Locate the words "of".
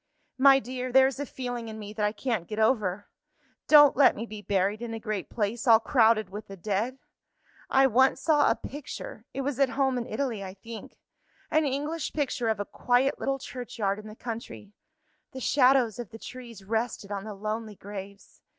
12.49-12.59, 15.99-16.09